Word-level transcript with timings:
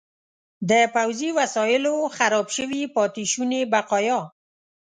د 0.69 0.71
پوځي 0.95 1.29
وسایلو 1.39 1.95
خراب 2.15 2.47
شوي 2.55 2.81
پاتې 2.95 3.23
شوني 3.31 3.61
بقایا. 3.73 4.19